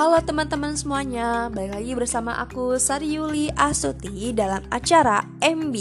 [0.00, 5.76] Halo teman-teman semuanya, balik lagi bersama aku Sari Yuli Astuti dalam acara MB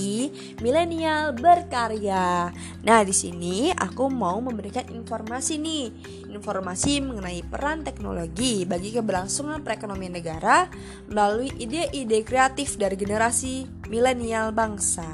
[0.60, 2.52] Milenial Berkarya.
[2.84, 5.88] Nah, di sini aku mau memberikan informasi nih,
[6.36, 10.68] informasi mengenai peran teknologi bagi keberlangsungan perekonomian negara
[11.08, 15.08] melalui ide-ide kreatif dari generasi milenial bangsa.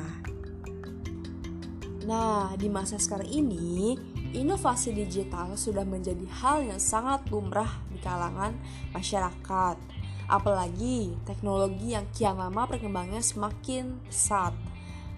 [2.10, 3.94] Nah, di masa sekarang ini,
[4.36, 8.52] inovasi digital sudah menjadi hal yang sangat lumrah di kalangan
[8.92, 9.80] masyarakat.
[10.28, 14.52] Apalagi teknologi yang kian lama perkembangannya semakin pesat.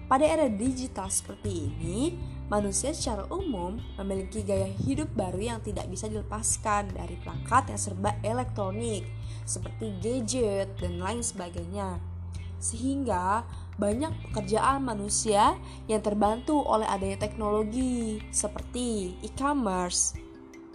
[0.08, 2.16] Pada era digital seperti ini,
[2.48, 8.16] manusia secara umum memiliki gaya hidup baru yang tidak bisa dilepaskan dari perangkat yang serba
[8.24, 9.04] elektronik,
[9.44, 12.00] seperti gadget dan lain sebagainya.
[12.56, 13.44] Sehingga
[13.78, 15.54] banyak pekerjaan manusia
[15.86, 20.18] yang terbantu oleh adanya teknologi seperti e-commerce,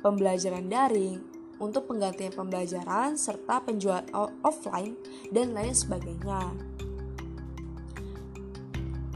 [0.01, 1.19] pembelajaran daring
[1.59, 4.07] untuk penggantian pembelajaran serta penjualan
[4.43, 4.99] offline
[5.31, 6.43] dan lain sebagainya.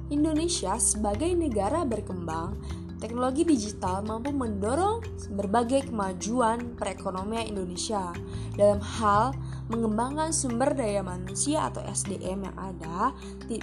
[0.06, 2.54] Indonesia sebagai negara berkembang,
[2.96, 5.04] teknologi digital mampu mendorong
[5.36, 8.12] berbagai kemajuan perekonomian Indonesia
[8.56, 9.36] dalam hal
[9.68, 13.12] mengembangkan sumber daya manusia atau SDM yang ada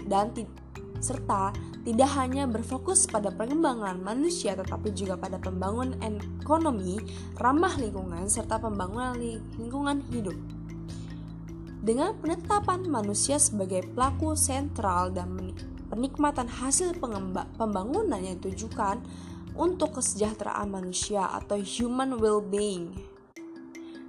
[0.05, 0.29] dan
[1.03, 1.51] serta
[1.83, 5.99] tidak hanya berfokus pada pengembangan manusia tetapi juga pada pembangunan
[6.39, 6.95] ekonomi
[7.35, 9.17] ramah lingkungan serta pembangunan
[9.59, 10.37] lingkungan hidup.
[11.83, 15.35] Dengan penetapan manusia sebagai pelaku sentral dan
[15.94, 16.97] penikmatan hasil
[17.53, 18.97] pembangunan yang ditujukan
[19.53, 22.97] untuk kesejahteraan manusia atau human well-being.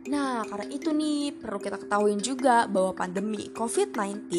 [0.08, 4.32] Nah, karena itu nih perlu kita ketahui juga bahwa pandemi COVID-19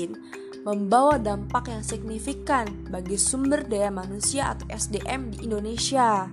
[0.66, 6.26] membawa dampak yang signifikan bagi sumber daya manusia atau SDM di Indonesia,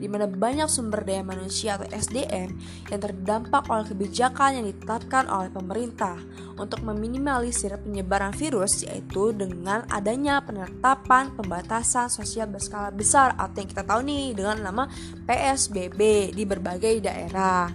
[0.00, 2.48] di mana banyak sumber daya manusia atau SDM
[2.88, 6.16] yang terdampak oleh kebijakan yang ditetapkan oleh pemerintah
[6.56, 13.84] untuk meminimalisir penyebaran virus yaitu dengan adanya penetapan pembatasan sosial berskala besar atau yang kita
[13.84, 14.88] tahu nih dengan nama
[15.28, 17.68] PSBB di berbagai daerah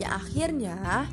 [0.00, 1.04] yang akhirnya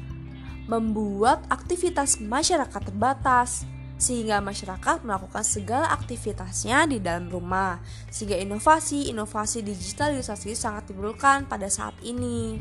[0.71, 3.67] membuat aktivitas masyarakat terbatas
[4.01, 7.77] sehingga masyarakat melakukan segala aktivitasnya di dalam rumah
[8.09, 12.57] sehingga inovasi-inovasi digitalisasi sangat diperlukan pada saat ini.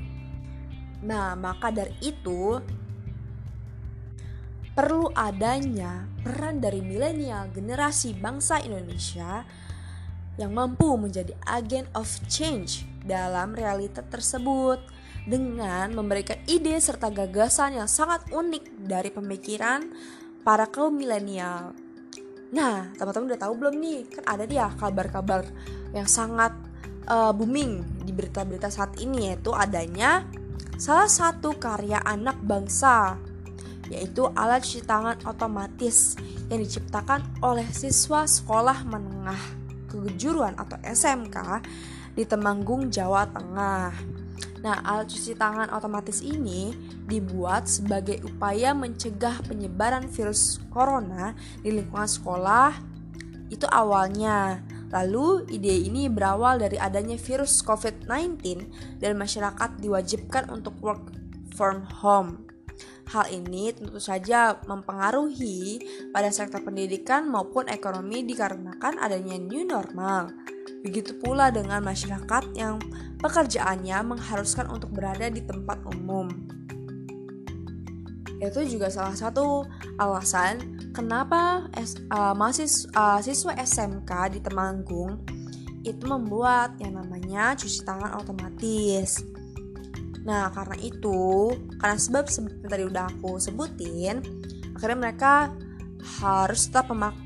[1.01, 2.61] Nah, maka dari itu
[4.77, 9.49] perlu adanya peran dari milenial generasi bangsa Indonesia
[10.37, 14.81] yang mampu menjadi agen of change dalam realita tersebut
[15.25, 19.89] dengan memberikan ide serta gagasan yang sangat unik dari pemikiran
[20.43, 21.73] para kaum milenial.
[22.51, 24.01] Nah, teman-teman udah tahu belum nih?
[24.11, 25.47] Kan ada dia kabar-kabar
[25.95, 26.51] yang sangat
[27.07, 30.27] uh, booming di berita-berita saat ini yaitu adanya
[30.81, 33.21] salah satu karya anak bangsa
[33.91, 36.15] yaitu alat cuci tangan otomatis
[36.47, 39.39] yang diciptakan oleh siswa sekolah menengah
[39.91, 41.37] kejuruan atau SMK
[42.15, 44.20] di Temanggung, Jawa Tengah.
[44.61, 46.77] Nah, alat cuci tangan otomatis ini
[47.09, 51.33] dibuat sebagai upaya mencegah penyebaran virus corona
[51.65, 52.77] di lingkungan sekolah.
[53.49, 54.61] Itu awalnya.
[54.91, 58.43] Lalu, ide ini berawal dari adanya virus COVID-19
[58.99, 61.15] dan masyarakat diwajibkan untuk work
[61.55, 62.51] from home.
[63.11, 65.83] Hal ini tentu saja mempengaruhi
[66.15, 70.31] pada sektor pendidikan maupun ekonomi dikarenakan adanya new normal.
[70.81, 72.81] Begitu pula dengan masyarakat yang
[73.21, 76.29] pekerjaannya mengharuskan untuk berada di tempat umum.
[78.41, 79.69] Itu juga salah satu
[80.01, 81.69] alasan kenapa
[82.09, 85.21] uh, mahasiswa uh, siswa SMK di Temanggung
[85.85, 89.21] itu membuat yang namanya cuci tangan otomatis.
[90.25, 94.21] Nah, karena itu, karena sebab seperti tadi udah aku sebutin,
[94.77, 95.49] akhirnya mereka
[96.21, 97.17] harus tetap memak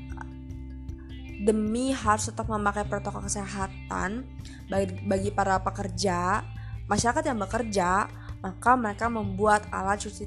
[1.43, 4.23] demi harus tetap memakai protokol kesehatan
[4.71, 6.45] bagi, bagi para pekerja,
[6.87, 8.07] masyarakat yang bekerja,
[8.39, 10.25] maka mereka membuat alat cuci,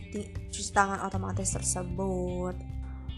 [0.51, 2.59] cuci tangan otomatis tersebut.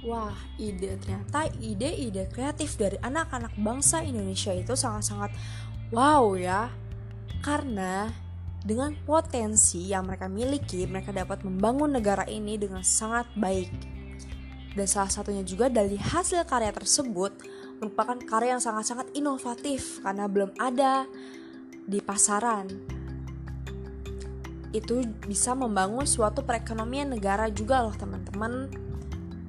[0.00, 5.32] Wah, ide ternyata ide-ide kreatif dari anak-anak bangsa Indonesia itu sangat-sangat
[5.92, 6.72] wow ya.
[7.40, 8.08] Karena
[8.60, 13.72] dengan potensi yang mereka miliki, mereka dapat membangun negara ini dengan sangat baik.
[14.76, 17.32] Dan salah satunya juga dari hasil karya tersebut
[17.80, 21.08] merupakan karya yang sangat-sangat inovatif karena belum ada
[21.88, 22.68] di pasaran.
[24.70, 28.70] Itu bisa membangun suatu perekonomian negara juga loh teman-teman.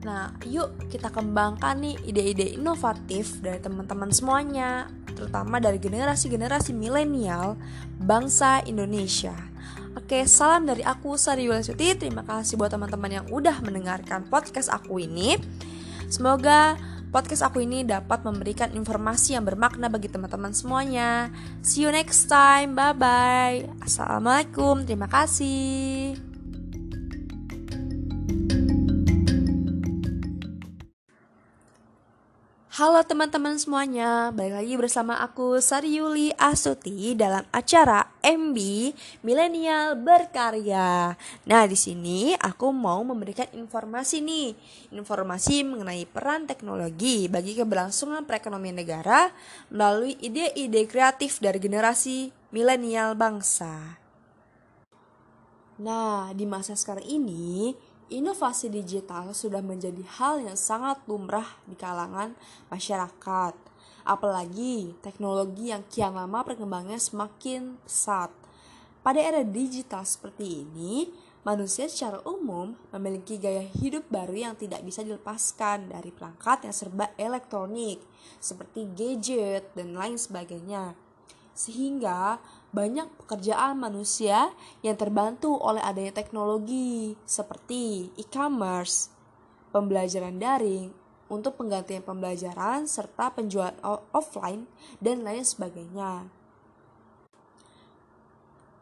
[0.02, 4.90] Nah, yuk kita kembangkan nih ide-ide inovatif dari teman-teman semuanya.
[5.12, 7.54] terutama dari generasi-generasi milenial
[8.02, 9.38] bangsa Indonesia.
[9.94, 11.94] Oke, salam dari aku Sari Suti.
[11.94, 15.38] Terima kasih buat teman-teman yang udah mendengarkan podcast aku ini.
[16.10, 16.80] Semoga
[17.12, 21.30] podcast aku ini dapat memberikan informasi yang bermakna bagi teman-teman semuanya.
[21.62, 22.74] See you next time.
[22.74, 23.58] Bye bye.
[23.84, 24.88] Assalamualaikum.
[24.88, 26.31] Terima kasih.
[32.82, 38.58] Halo teman-teman semuanya, balik lagi bersama aku Sari Yuli Asuti dalam acara MB
[39.22, 41.14] Milenial Berkarya.
[41.46, 44.58] Nah, di sini aku mau memberikan informasi nih,
[44.98, 49.30] informasi mengenai peran teknologi bagi keberlangsungan perekonomian negara
[49.70, 54.02] melalui ide-ide kreatif dari generasi milenial bangsa.
[55.78, 57.78] Nah, di masa sekarang ini,
[58.12, 62.36] inovasi digital sudah menjadi hal yang sangat lumrah di kalangan
[62.68, 63.56] masyarakat.
[64.04, 68.30] Apalagi teknologi yang kian lama perkembangannya semakin pesat.
[69.02, 71.10] Pada era digital seperti ini,
[71.42, 77.10] manusia secara umum memiliki gaya hidup baru yang tidak bisa dilepaskan dari perangkat yang serba
[77.18, 78.04] elektronik,
[78.38, 80.94] seperti gadget dan lain sebagainya.
[81.58, 82.38] Sehingga
[82.72, 89.12] banyak pekerjaan manusia yang terbantu oleh adanya teknologi seperti e-commerce,
[89.76, 90.92] pembelajaran daring
[91.32, 93.76] untuk penggantian pembelajaran serta penjualan
[94.12, 94.68] offline
[95.00, 96.28] dan lain sebagainya.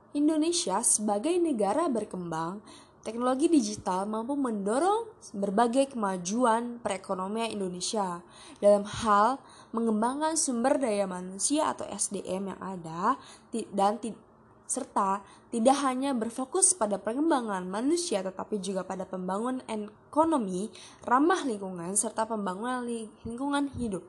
[0.09, 2.65] Indonesia sebagai negara berkembang
[2.99, 8.19] Teknologi digital mampu mendorong berbagai kemajuan perekonomian Indonesia
[8.59, 9.39] dalam hal
[9.71, 13.15] mengembangkan sumber daya manusia atau SDM yang ada
[13.71, 14.03] dan
[14.67, 20.67] serta tidak hanya berfokus pada pengembangan manusia tetapi juga pada pembangunan ekonomi
[21.07, 22.83] ramah lingkungan serta pembangunan
[23.23, 24.03] lingkungan hidup.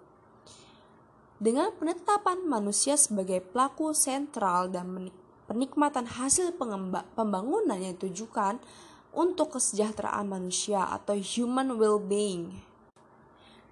[1.41, 5.09] Dengan penetapan manusia sebagai pelaku sentral dan
[5.51, 6.55] penikmatan hasil
[7.19, 8.63] pembangunan yang ditujukan
[9.11, 12.55] untuk kesejahteraan manusia atau human well-being.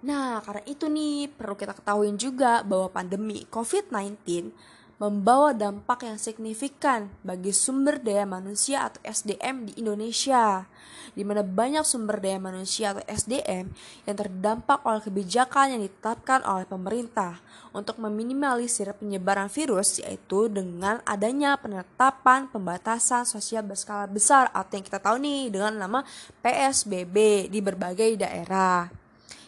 [0.03, 4.51] Nah, karena itu nih perlu kita ketahui juga bahwa pandemi COVID-19
[4.99, 10.67] membawa dampak yang signifikan bagi sumber daya manusia atau SDM di Indonesia,
[11.15, 13.71] di mana banyak sumber daya manusia atau SDM
[14.03, 17.39] yang terdampak oleh kebijakan yang ditetapkan oleh pemerintah
[17.71, 24.99] untuk meminimalisir penyebaran virus yaitu dengan adanya penetapan pembatasan sosial berskala besar atau yang kita
[24.99, 25.99] tahu nih dengan nama
[26.43, 28.91] PSBB di berbagai daerah.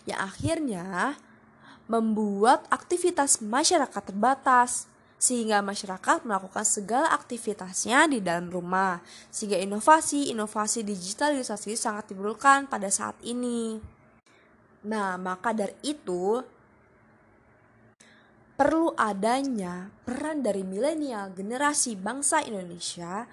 [0.07, 1.19] Yang akhirnya
[1.92, 4.90] membuat aktivitas masyarakat terbatas
[5.21, 13.13] sehingga masyarakat melakukan segala aktivitasnya di dalam rumah, sehingga inovasi-inovasi digitalisasi sangat diperlukan pada saat
[13.21, 13.77] ini.
[14.81, 16.41] Nah, maka dari itu
[18.57, 23.29] perlu adanya peran dari milenial generasi bangsa Indonesia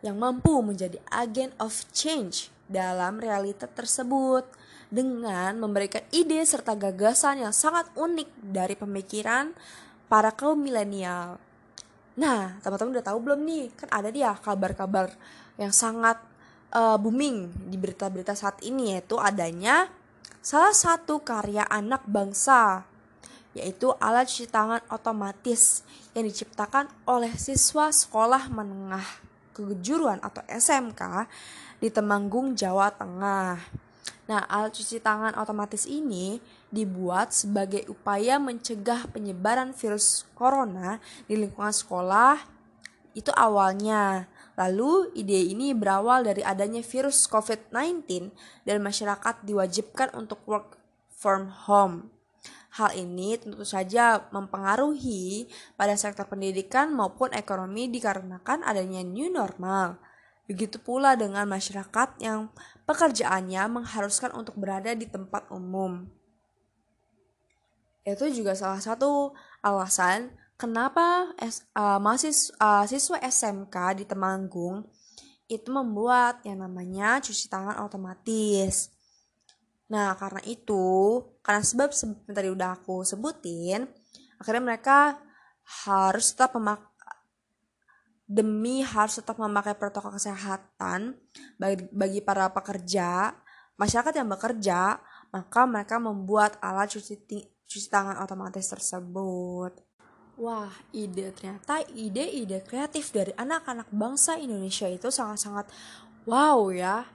[0.00, 4.48] yang mampu menjadi agen of change dalam realita tersebut
[4.88, 9.52] dengan memberikan ide serta gagasan yang sangat unik dari pemikiran
[10.14, 11.42] para kaum milenial.
[12.14, 13.74] Nah, teman-teman udah tahu belum nih?
[13.74, 15.10] Kan ada dia kabar-kabar
[15.58, 16.22] yang sangat
[16.70, 19.90] uh, booming di berita-berita saat ini yaitu adanya
[20.38, 22.86] salah satu karya anak bangsa
[23.58, 25.82] yaitu alat cuci tangan otomatis
[26.14, 29.02] yang diciptakan oleh siswa sekolah menengah
[29.50, 31.26] kejuruan atau SMK
[31.82, 33.82] di Temanggung, Jawa Tengah.
[34.24, 36.40] Nah, alat cuci tangan otomatis ini
[36.72, 40.96] dibuat sebagai upaya mencegah penyebaran virus corona
[41.28, 42.40] di lingkungan sekolah
[43.12, 44.26] itu awalnya.
[44.54, 48.30] Lalu ide ini berawal dari adanya virus COVID-19
[48.64, 50.78] dan masyarakat diwajibkan untuk work
[51.10, 52.14] from home.
[52.74, 55.46] Hal ini tentu saja mempengaruhi
[55.78, 59.94] pada sektor pendidikan maupun ekonomi dikarenakan adanya new normal.
[60.44, 62.52] Begitu pula dengan masyarakat yang
[62.84, 66.04] pekerjaannya mengharuskan untuk berada di tempat umum.
[68.04, 69.32] Itu juga salah satu
[69.64, 71.32] alasan kenapa
[71.72, 74.84] uh, mahasiswa uh, siswa SMK di Temanggung
[75.48, 78.92] itu membuat yang namanya cuci tangan otomatis.
[79.92, 83.84] Nah, karena itu, karena sebab yang tadi udah aku sebutin,
[84.40, 85.20] akhirnya mereka
[85.84, 86.93] harus tetap memak
[88.24, 91.16] demi harus tetap memakai protokol kesehatan
[91.60, 93.36] bagi, bagi para pekerja,
[93.76, 94.96] masyarakat yang bekerja,
[95.28, 97.20] maka mereka membuat alat cuci
[97.68, 99.76] cuci tangan otomatis tersebut.
[100.34, 105.70] Wah, ide ternyata ide-ide kreatif dari anak-anak bangsa Indonesia itu sangat-sangat
[106.26, 107.06] wow ya.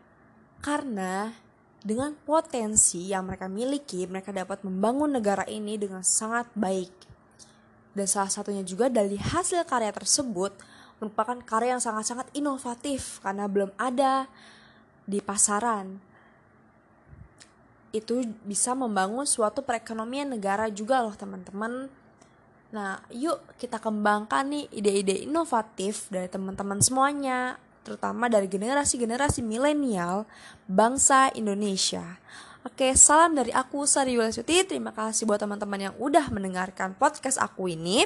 [0.63, 1.31] Karena
[1.79, 6.91] dengan potensi yang mereka miliki, mereka dapat membangun negara ini dengan sangat baik.
[7.91, 10.55] Dan salah satunya juga dari hasil karya tersebut
[10.99, 14.27] merupakan karya yang sangat-sangat inovatif karena belum ada
[15.07, 15.97] di pasaran.
[17.89, 21.89] Itu bisa membangun suatu perekonomian negara juga loh teman-teman.
[22.69, 30.29] Nah, yuk kita kembangkan nih ide-ide inovatif dari teman-teman semuanya, terutama dari generasi-generasi milenial
[30.69, 32.21] bangsa Indonesia.
[32.61, 34.61] Oke, salam dari aku Sari Wilasuti.
[34.67, 38.05] Terima kasih buat teman-teman yang udah mendengarkan podcast aku ini.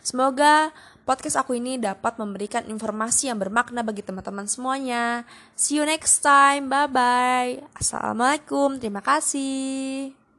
[0.00, 0.74] Semoga
[1.04, 5.28] podcast aku ini dapat memberikan informasi yang bermakna bagi teman-teman semuanya.
[5.54, 6.72] See you next time.
[6.72, 7.52] Bye bye.
[7.76, 8.80] Assalamualaikum.
[8.80, 10.23] Terima kasih.